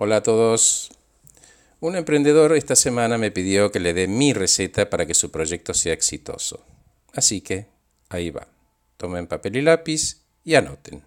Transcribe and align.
Hola 0.00 0.18
a 0.18 0.22
todos. 0.22 0.92
Un 1.80 1.96
emprendedor 1.96 2.52
esta 2.52 2.76
semana 2.76 3.18
me 3.18 3.32
pidió 3.32 3.72
que 3.72 3.80
le 3.80 3.92
dé 3.94 4.06
mi 4.06 4.32
receta 4.32 4.88
para 4.88 5.06
que 5.06 5.14
su 5.14 5.32
proyecto 5.32 5.74
sea 5.74 5.92
exitoso. 5.92 6.64
Así 7.14 7.40
que 7.40 7.66
ahí 8.08 8.30
va. 8.30 8.46
Tomen 8.96 9.26
papel 9.26 9.56
y 9.56 9.62
lápiz 9.62 10.20
y 10.44 10.54
anoten. 10.54 11.02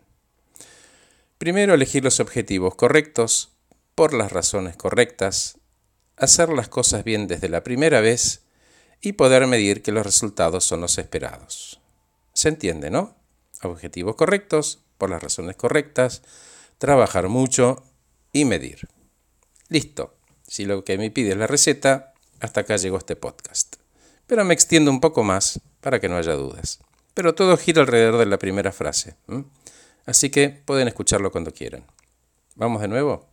Primero 1.37 1.73
elegir 1.73 2.03
los 2.03 2.19
objetivos 2.19 2.75
correctos, 2.75 3.53
por 3.95 4.13
las 4.13 4.33
razones 4.33 4.75
correctas, 4.75 5.57
hacer 6.17 6.49
las 6.49 6.67
cosas 6.67 7.05
bien 7.05 7.27
desde 7.27 7.47
la 7.47 7.63
primera 7.63 8.01
vez 8.01 8.41
y 8.99 9.13
poder 9.13 9.47
medir 9.47 9.83
que 9.83 9.93
los 9.93 10.05
resultados 10.05 10.65
son 10.65 10.81
los 10.81 10.97
esperados. 10.97 11.79
¿Se 12.33 12.49
entiende, 12.49 12.89
no? 12.89 13.15
Objetivos 13.63 14.17
correctos, 14.17 14.79
por 14.97 15.09
las 15.09 15.23
razones 15.23 15.55
correctas, 15.55 16.23
trabajar 16.77 17.29
mucho 17.29 17.85
y 18.31 18.45
medir. 18.45 18.87
Listo. 19.69 20.15
Si 20.47 20.65
lo 20.65 20.83
que 20.83 20.97
me 20.97 21.11
pide 21.11 21.31
es 21.31 21.37
la 21.37 21.47
receta, 21.47 22.13
hasta 22.39 22.61
acá 22.61 22.75
llegó 22.75 22.97
este 22.97 23.15
podcast. 23.15 23.77
Pero 24.27 24.43
me 24.43 24.53
extiendo 24.53 24.91
un 24.91 24.99
poco 24.99 25.23
más 25.23 25.61
para 25.79 25.99
que 25.99 26.09
no 26.09 26.17
haya 26.17 26.33
dudas. 26.33 26.79
Pero 27.13 27.35
todo 27.35 27.57
gira 27.57 27.81
alrededor 27.81 28.17
de 28.17 28.25
la 28.25 28.37
primera 28.37 28.71
frase. 28.71 29.15
Así 30.05 30.29
que 30.29 30.49
pueden 30.49 30.87
escucharlo 30.87 31.31
cuando 31.31 31.53
quieran. 31.53 31.85
Vamos 32.55 32.81
de 32.81 32.87
nuevo. 32.87 33.29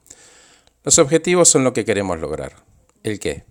Los 0.85 0.99
objetivos 0.99 1.49
son 1.49 1.65
lo 1.65 1.73
que 1.73 1.85
queremos 1.85 2.21
lograr. 2.21 2.57
¿El 3.03 3.19
qué? 3.19 3.45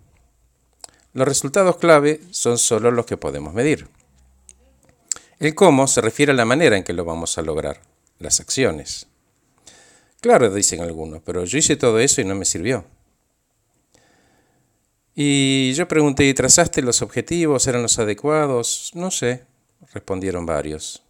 Los 1.13 1.27
resultados 1.27 1.77
clave 1.77 2.21
son 2.31 2.57
solo 2.57 2.91
los 2.91 3.05
que 3.05 3.17
podemos 3.17 3.53
medir. 3.53 3.87
El 5.39 5.55
cómo 5.55 5.87
se 5.87 6.01
refiere 6.01 6.31
a 6.31 6.35
la 6.35 6.45
manera 6.45 6.77
en 6.77 6.83
que 6.83 6.93
lo 6.93 7.05
vamos 7.05 7.37
a 7.37 7.41
lograr, 7.41 7.81
las 8.19 8.39
acciones. 8.39 9.07
Claro, 10.21 10.53
dicen 10.53 10.81
algunos, 10.81 11.21
pero 11.21 11.45
yo 11.45 11.57
hice 11.57 11.75
todo 11.75 11.99
eso 11.99 12.21
y 12.21 12.25
no 12.25 12.35
me 12.35 12.45
sirvió. 12.45 12.85
Y 15.13 15.73
yo 15.73 15.87
pregunté, 15.87 16.25
¿y 16.25 16.33
trazaste 16.33 16.81
los 16.81 17.01
objetivos? 17.01 17.67
¿Eran 17.67 17.81
los 17.81 17.97
adecuados? 17.99 18.91
No 18.93 19.11
sé, 19.11 19.45
respondieron 19.93 20.45
varios. 20.45 21.03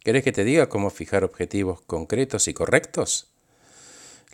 ¿Querés 0.00 0.24
que 0.24 0.32
te 0.32 0.44
diga 0.44 0.68
cómo 0.68 0.90
fijar 0.90 1.24
objetivos 1.24 1.80
concretos 1.82 2.48
y 2.48 2.54
correctos? 2.54 3.28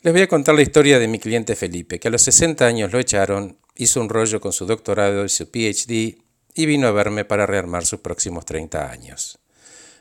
Les 0.02 0.12
voy 0.12 0.22
a 0.22 0.28
contar 0.28 0.54
la 0.54 0.62
historia 0.62 0.98
de 0.98 1.08
mi 1.08 1.18
cliente 1.18 1.54
Felipe, 1.56 2.00
que 2.00 2.08
a 2.08 2.10
los 2.10 2.22
60 2.22 2.64
años 2.66 2.92
lo 2.92 2.98
echaron, 2.98 3.58
hizo 3.76 4.00
un 4.00 4.08
rollo 4.08 4.40
con 4.40 4.52
su 4.52 4.66
doctorado 4.66 5.24
y 5.24 5.28
su 5.28 5.50
PhD 5.50 6.18
y 6.54 6.66
vino 6.66 6.88
a 6.88 6.92
verme 6.92 7.24
para 7.24 7.46
rearmar 7.46 7.84
sus 7.84 8.00
próximos 8.00 8.44
30 8.44 8.90
años 8.90 9.39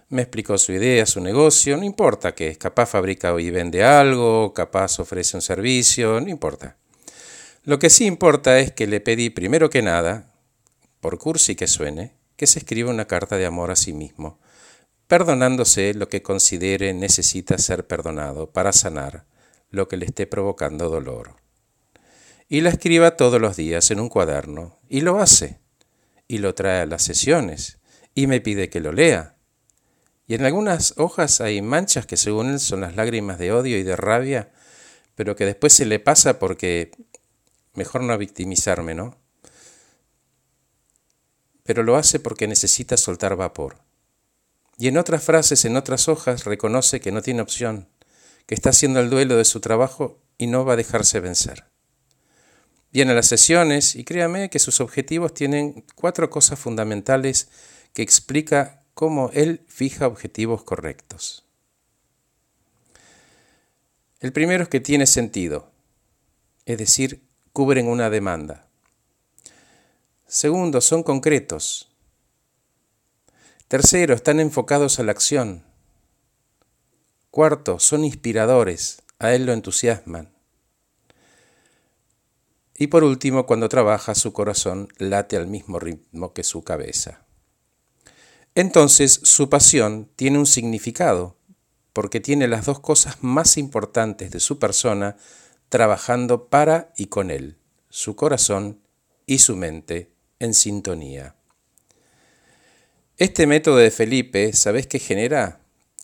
me 0.10 0.24
explicó 0.24 0.58
su 0.58 0.72
idea, 0.72 1.06
su 1.06 1.22
negocio, 1.22 1.78
no 1.78 1.84
importa 1.84 2.34
que 2.34 2.50
es, 2.50 2.58
capaz 2.58 2.88
fabrica 2.88 3.40
y 3.40 3.52
vende 3.52 3.84
algo, 3.84 4.54
capaz 4.54 5.00
ofrece 5.00 5.38
un 5.38 5.42
servicio, 5.42 6.20
no 6.20 6.30
importa. 6.30 6.78
Lo 7.64 7.78
que 7.78 7.92
sí 7.92 8.06
importa 8.06 8.58
es 8.60 8.72
que 8.72 8.88
le 8.88 9.02
pedí 9.02 9.30
primero 9.30 9.70
que 9.70 9.84
nada, 9.84 10.34
por 11.00 11.20
cursi 11.20 11.56
que 11.56 11.68
suene, 11.68 12.16
que 12.36 12.48
se 12.48 12.60
escriba 12.60 12.90
una 12.90 13.06
carta 13.06 13.38
de 13.38 13.46
amor 13.46 13.70
a 13.70 13.76
sí 13.76 13.94
mismo, 13.94 14.40
perdonándose 15.08 15.94
lo 15.94 16.10
que 16.10 16.24
considere 16.24 16.94
necesita 16.94 17.58
ser 17.60 17.86
perdonado 17.86 18.52
para 18.52 18.74
sanar 18.74 19.26
lo 19.70 19.88
que 19.88 19.98
le 19.98 20.06
esté 20.06 20.26
provocando 20.26 20.90
dolor. 20.90 21.36
Y 22.48 22.62
la 22.62 22.70
escriba 22.70 23.16
todos 23.16 23.40
los 23.40 23.56
días 23.56 23.92
en 23.92 24.00
un 24.00 24.10
cuaderno, 24.10 24.80
y 24.90 25.02
lo 25.02 25.20
hace, 25.20 25.60
y 26.28 26.40
lo 26.40 26.56
trae 26.56 26.82
a 26.82 26.86
las 26.88 27.04
sesiones, 27.04 27.78
y 28.16 28.26
me 28.26 28.42
pide 28.42 28.70
que 28.70 28.80
lo 28.80 28.92
lea 28.92 29.36
y 30.30 30.36
en 30.36 30.46
algunas 30.46 30.94
hojas 30.98 31.42
hay 31.42 31.60
manchas 31.64 32.06
que 32.06 32.16
según 32.16 32.52
él 32.52 32.60
son 32.60 32.82
las 32.82 32.96
lágrimas 32.96 33.40
de 33.40 33.52
odio 33.52 33.80
y 33.80 33.84
de 33.84 33.96
rabia, 33.96 34.52
pero 35.16 35.36
que 35.36 35.44
después 35.44 35.74
se 35.74 35.88
le 35.88 35.98
pasa 35.98 36.38
porque 36.38 36.92
mejor 37.74 38.04
no 38.04 38.16
victimizarme, 38.16 38.94
¿no? 38.94 39.18
Pero 41.64 41.82
lo 41.82 41.96
hace 41.96 42.20
porque 42.20 42.48
necesita 42.48 42.96
soltar 42.96 43.36
vapor. 43.38 43.80
Y 44.78 44.88
en 44.88 44.98
otras 44.98 45.24
frases, 45.24 45.66
en 45.66 45.76
otras 45.76 46.08
hojas, 46.08 46.46
reconoce 46.46 47.00
que 47.00 47.12
no 47.12 47.24
tiene 47.24 47.42
opción, 47.42 47.90
que 48.46 48.54
está 48.54 48.70
haciendo 48.70 49.00
el 49.00 49.10
duelo 49.10 49.36
de 49.36 49.46
su 49.46 49.62
trabajo 49.62 50.22
y 50.38 50.46
no 50.46 50.64
va 50.64 50.74
a 50.74 50.78
dejarse 50.78 51.20
vencer. 51.22 51.66
Viene 52.92 53.14
a 53.14 53.16
las 53.16 53.26
sesiones 53.26 53.96
y 53.96 54.04
créame 54.04 54.52
que 54.52 54.60
sus 54.60 54.80
objetivos 54.80 55.34
tienen 55.34 55.86
cuatro 55.96 56.30
cosas 56.30 56.60
fundamentales 56.60 57.50
que 57.94 58.04
explica 58.04 58.79
cómo 59.00 59.30
él 59.34 59.64
fija 59.70 60.08
objetivos 60.08 60.66
correctos. 60.66 61.46
El 64.20 64.34
primero 64.34 64.64
es 64.64 64.68
que 64.68 64.82
tiene 64.82 65.08
sentido, 65.08 65.72
es 66.66 66.78
decir, 66.78 67.22
cubren 67.54 67.88
una 67.88 68.10
demanda. 68.10 68.68
Segundo, 70.28 70.82
son 70.82 71.04
concretos. 71.04 71.90
Tercero, 73.70 74.14
están 74.14 74.42
enfocados 74.42 75.00
a 75.00 75.04
la 75.04 75.14
acción. 75.14 75.64
Cuarto, 77.32 77.80
son 77.80 78.04
inspiradores, 78.04 79.02
a 79.18 79.34
él 79.34 79.46
lo 79.46 79.54
entusiasman. 79.54 80.30
Y 82.78 82.88
por 82.88 83.06
último, 83.06 83.46
cuando 83.46 83.70
trabaja, 83.70 84.14
su 84.14 84.34
corazón 84.34 84.90
late 84.98 85.38
al 85.38 85.48
mismo 85.48 85.80
ritmo 85.80 86.34
que 86.34 86.44
su 86.44 86.66
cabeza 86.66 87.29
entonces 88.56 89.20
su 89.24 89.50
pasión 89.50 90.10
tiene 90.16 90.40
un 90.40 90.46
significado, 90.46 91.38
porque 91.94 92.20
tiene 92.20 92.48
las 92.48 92.66
dos 92.66 92.80
cosas 92.80 93.18
más 93.22 93.58
importantes 93.58 94.32
de 94.32 94.40
su 94.40 94.60
persona 94.60 95.18
trabajando 95.70 96.48
para 96.48 96.94
y 96.98 97.08
con 97.08 97.32
él, 97.32 97.58
su 97.90 98.16
corazón 98.16 98.82
y 99.26 99.40
su 99.40 99.56
mente 99.56 100.12
en 100.40 100.54
sintonía. 100.54 101.36
Este 103.18 103.48
método 103.48 103.78
de 103.78 103.92
Felipe, 103.92 104.54
¿sabes 104.54 104.88
qué 104.88 104.98
genera? 104.98 105.60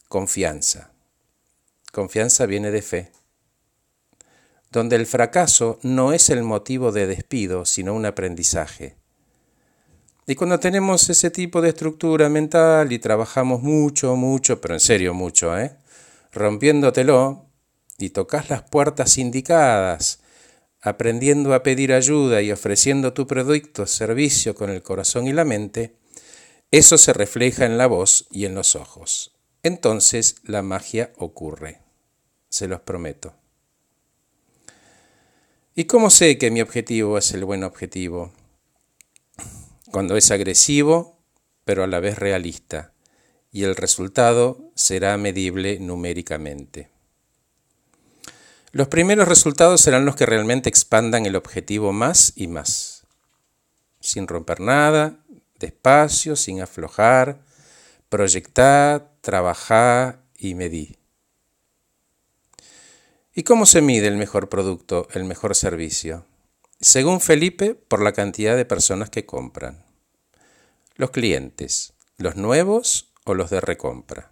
Confianza. 0.09 0.91
Confianza 1.91 2.45
viene 2.45 2.71
de 2.71 2.81
fe, 2.81 3.11
donde 4.69 4.97
el 4.97 5.05
fracaso 5.05 5.79
no 5.81 6.11
es 6.11 6.29
el 6.29 6.43
motivo 6.43 6.91
de 6.91 7.07
despido, 7.07 7.63
sino 7.63 7.93
un 7.93 8.05
aprendizaje. 8.05 8.97
Y 10.27 10.35
cuando 10.35 10.59
tenemos 10.59 11.09
ese 11.09 11.29
tipo 11.29 11.61
de 11.61 11.69
estructura 11.69 12.29
mental 12.29 12.91
y 12.91 12.99
trabajamos 12.99 13.61
mucho, 13.61 14.15
mucho, 14.15 14.59
pero 14.59 14.73
en 14.73 14.79
serio 14.79 15.13
mucho, 15.13 15.57
¿eh? 15.57 15.77
rompiéndotelo, 16.31 17.45
y 17.97 18.09
tocas 18.09 18.49
las 18.49 18.63
puertas 18.63 19.17
indicadas, 19.17 20.19
aprendiendo 20.81 21.53
a 21.53 21.63
pedir 21.63 21.93
ayuda 21.93 22.41
y 22.41 22.51
ofreciendo 22.51 23.13
tu 23.13 23.25
producto, 23.27 23.85
servicio 23.87 24.55
con 24.55 24.69
el 24.69 24.83
corazón 24.83 25.27
y 25.27 25.33
la 25.33 25.45
mente, 25.45 25.95
eso 26.71 26.97
se 26.97 27.13
refleja 27.13 27.65
en 27.65 27.77
la 27.77 27.87
voz 27.87 28.27
y 28.31 28.45
en 28.45 28.55
los 28.55 28.75
ojos. 28.75 29.35
Entonces 29.63 30.37
la 30.43 30.61
magia 30.61 31.11
ocurre, 31.17 31.81
se 32.49 32.67
los 32.67 32.81
prometo. 32.81 33.33
¿Y 35.73 35.85
cómo 35.85 36.09
sé 36.09 36.37
que 36.37 36.51
mi 36.51 36.61
objetivo 36.61 37.17
es 37.17 37.31
el 37.31 37.45
buen 37.45 37.63
objetivo? 37.63 38.31
Cuando 39.95 40.17
es 40.17 40.29
agresivo, 40.29 41.21
pero 41.63 41.81
a 41.81 41.87
la 41.87 42.01
vez 42.01 42.19
realista, 42.19 42.91
y 43.49 43.63
el 43.63 43.77
resultado 43.77 44.69
será 44.75 45.15
medible 45.15 45.79
numéricamente. 45.79 46.89
Los 48.73 48.89
primeros 48.89 49.25
resultados 49.25 49.79
serán 49.79 50.03
los 50.03 50.17
que 50.17 50.25
realmente 50.25 50.67
expandan 50.67 51.25
el 51.25 51.37
objetivo 51.37 51.93
más 51.93 52.33
y 52.35 52.47
más, 52.47 53.07
sin 54.01 54.27
romper 54.27 54.59
nada, 54.59 55.23
despacio, 55.59 56.35
sin 56.35 56.61
aflojar, 56.61 57.39
proyectar, 58.09 59.13
trabajar 59.21 60.19
y 60.37 60.55
medir. 60.55 60.99
¿Y 63.33 63.43
cómo 63.43 63.65
se 63.65 63.81
mide 63.81 64.07
el 64.07 64.17
mejor 64.17 64.49
producto, 64.49 65.07
el 65.13 65.23
mejor 65.23 65.55
servicio? 65.55 66.25
Según 66.81 67.21
Felipe, 67.21 67.75
por 67.75 68.01
la 68.01 68.11
cantidad 68.11 68.57
de 68.57 68.65
personas 68.65 69.09
que 69.09 69.25
compran. 69.25 69.84
Los 70.95 71.11
clientes, 71.11 71.93
los 72.17 72.37
nuevos 72.37 73.11
o 73.25 73.33
los 73.33 73.49
de 73.49 73.59
recompra. 73.59 74.31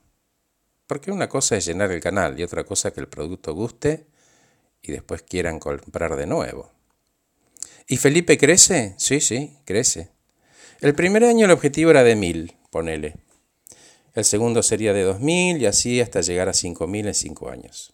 Porque 0.87 1.11
una 1.11 1.27
cosa 1.27 1.57
es 1.57 1.65
llenar 1.65 1.91
el 1.91 1.99
canal 1.99 2.39
y 2.39 2.43
otra 2.43 2.63
cosa 2.63 2.91
que 2.91 3.01
el 3.01 3.09
producto 3.09 3.53
guste 3.53 4.07
y 4.81 4.93
después 4.93 5.23
quieran 5.23 5.59
comprar 5.59 6.15
de 6.15 6.25
nuevo. 6.25 6.71
¿Y 7.87 7.97
Felipe 7.97 8.37
crece? 8.37 8.95
Sí, 8.97 9.19
sí, 9.19 9.57
crece. 9.65 10.09
El 10.79 10.95
primer 10.95 11.25
año 11.25 11.45
el 11.45 11.51
objetivo 11.51 11.91
era 11.91 12.03
de 12.03 12.15
mil, 12.15 12.55
ponele. 12.69 13.15
El 14.13 14.23
segundo 14.23 14.63
sería 14.63 14.93
de 14.93 15.03
dos 15.03 15.19
mil 15.19 15.61
y 15.61 15.65
así 15.65 15.99
hasta 15.99 16.21
llegar 16.21 16.47
a 16.47 16.53
cinco 16.53 16.87
mil 16.87 17.07
en 17.07 17.13
cinco 17.13 17.49
años. 17.49 17.93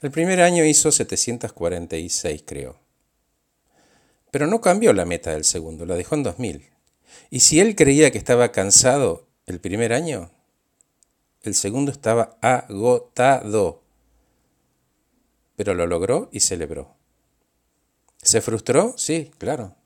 El 0.00 0.10
primer 0.10 0.40
año 0.40 0.64
hizo 0.64 0.90
746, 0.90 2.42
creo. 2.44 2.81
Pero 4.32 4.46
no 4.46 4.62
cambió 4.62 4.94
la 4.94 5.04
meta 5.04 5.30
del 5.30 5.44
segundo, 5.44 5.84
la 5.84 5.94
dejó 5.94 6.14
en 6.14 6.22
2000. 6.22 6.70
Y 7.28 7.40
si 7.40 7.60
él 7.60 7.76
creía 7.76 8.10
que 8.10 8.16
estaba 8.16 8.50
cansado 8.50 9.26
el 9.44 9.60
primer 9.60 9.92
año, 9.92 10.30
el 11.42 11.54
segundo 11.54 11.92
estaba 11.92 12.38
agotado. 12.40 13.82
pero 15.54 15.74
lo 15.74 15.86
logró 15.86 16.30
y 16.32 16.40
celebró. 16.40 16.96
¿Se 18.22 18.40
frustró? 18.40 18.94
Sí, 18.96 19.30
claro. 19.36 19.76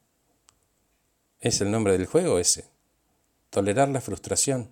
Es 1.41 1.61
el 1.61 1.73
nombre 1.73 1.99
del 1.99 2.07
juego 2.07 2.39
ese. 2.39 2.67
Tolerar 3.51 3.89
la 3.89 4.01
frustración. 4.01 4.71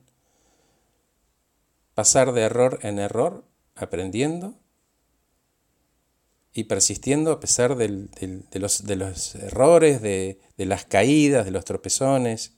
Pasar 1.94 2.32
de 2.32 2.42
error 2.42 2.78
en 2.82 3.00
error, 3.00 3.44
aprendiendo 3.74 4.54
y 6.54 6.64
persistiendo 6.64 7.32
a 7.32 7.40
pesar 7.40 7.74
de, 7.76 7.88
los, 8.52 9.34
errores, 9.34 10.00
de, 10.00 10.40
de 10.56 10.66
las 10.66 10.84
caídas, 10.84 11.44
de 11.44 11.50
los 11.50 11.64
tropezones. 11.64 12.52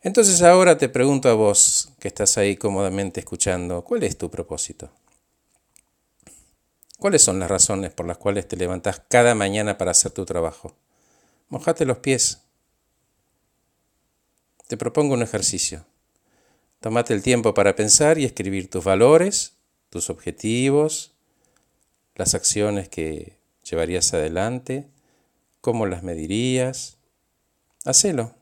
Entonces 0.00 0.40
ahora 0.40 0.78
te 0.78 0.88
pregunto 0.88 1.28
a 1.28 1.34
vos, 1.34 1.92
que 2.00 2.08
estás 2.08 2.38
ahí 2.38 2.56
cómodamente 2.56 3.20
escuchando, 3.20 3.84
¿cuál 3.84 4.02
es 4.02 4.16
tu 4.16 4.30
propósito? 4.30 4.90
¿Cuáles 6.98 7.22
son 7.22 7.38
las 7.38 7.50
razones 7.50 7.92
por 7.92 8.06
las 8.06 8.16
cuales 8.16 8.48
te 8.48 8.56
levantás 8.56 9.02
cada 9.08 9.34
mañana 9.34 9.76
para 9.76 9.90
hacer 9.90 10.12
tu 10.12 10.24
trabajo? 10.24 10.74
Mojate 11.50 11.84
los 11.84 11.98
pies. 11.98 12.40
Te 14.68 14.78
propongo 14.78 15.12
un 15.14 15.22
ejercicio. 15.22 15.84
Tómate 16.80 17.12
el 17.12 17.22
tiempo 17.22 17.52
para 17.52 17.76
pensar 17.76 18.18
y 18.18 18.24
escribir 18.24 18.70
tus 18.70 18.84
valores, 18.84 19.54
tus 19.90 20.08
objetivos, 20.08 21.12
las 22.20 22.34
acciones 22.34 22.90
que 22.90 23.38
llevarías 23.64 24.12
adelante, 24.12 24.90
cómo 25.62 25.86
las 25.86 26.02
medirías. 26.02 26.98
Hacelo. 27.86 28.34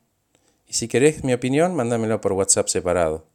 Y 0.66 0.72
si 0.72 0.88
querés 0.88 1.22
mi 1.22 1.32
opinión, 1.32 1.76
mándamelo 1.76 2.20
por 2.20 2.32
WhatsApp 2.32 2.66
separado. 2.66 3.28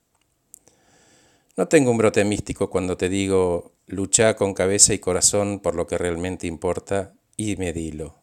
No 1.55 1.69
tengo 1.69 1.91
un 1.91 1.97
brote 1.97 2.25
místico 2.25 2.69
cuando 2.69 2.97
te 2.97 3.07
digo 3.07 3.71
lucha 3.87 4.35
con 4.35 4.53
cabeza 4.53 4.93
y 4.93 4.99
corazón 4.99 5.61
por 5.61 5.75
lo 5.75 5.87
que 5.87 5.97
realmente 5.97 6.45
importa 6.45 7.13
y 7.37 7.55
medilo. 7.55 8.19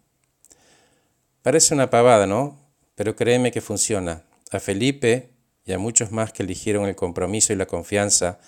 Parece 1.41 1.73
una 1.73 1.89
pavada, 1.89 2.27
¿no? 2.27 2.61
Pero 2.97 3.17
créeme 3.17 3.51
que 3.51 3.63
funciona. 3.63 4.25
A 4.51 4.61
Felipe 4.61 5.31
y 5.65 5.73
a 5.73 5.79
muchos 5.79 6.13
más 6.13 6.35
que 6.35 6.43
eligieron 6.43 6.85
el 6.85 6.97
compromiso 6.97 7.55
y 7.55 7.57
la 7.57 7.65
confianza 7.65 8.41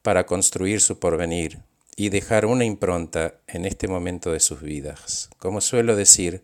para 0.00 0.24
construir 0.24 0.80
su 0.80 0.98
porvenir 0.98 1.60
y 1.96 2.08
dejar 2.08 2.46
una 2.46 2.64
impronta 2.64 3.40
en 3.46 3.64
este 3.64 3.88
momento 3.88 4.32
de 4.32 4.40
sus 4.40 4.62
vidas. 4.62 5.30
Como 5.38 5.60
suelo 5.60 5.96
decir, 5.96 6.42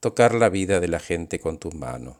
tocar 0.00 0.34
la 0.34 0.48
vida 0.48 0.80
de 0.80 0.88
la 0.88 1.00
gente 1.00 1.38
con 1.38 1.58
tus 1.58 1.74
manos. 1.74 2.16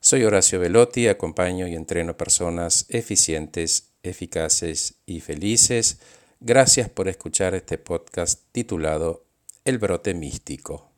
Soy 0.00 0.24
Horacio 0.24 0.60
Velotti, 0.60 1.08
acompaño 1.08 1.66
y 1.66 1.74
entreno 1.74 2.16
personas 2.16 2.86
eficientes, 2.90 3.94
eficaces 4.02 4.96
y 5.06 5.20
felices. 5.20 5.98
Gracias 6.40 6.90
por 6.90 7.08
escuchar 7.08 7.54
este 7.54 7.78
podcast 7.78 8.42
titulado 8.52 9.24
El 9.64 9.78
brote 9.78 10.12
místico. 10.12 10.93